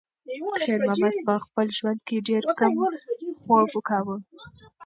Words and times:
خیر 0.67 0.79
محمد 0.87 1.15
په 1.25 1.33
خپل 1.45 1.67
ژوند 1.77 1.99
کې 2.07 2.17
ډېر 2.27 2.43
کم 2.59 2.71
خوب 3.43 3.71
کاوه. 3.87 4.15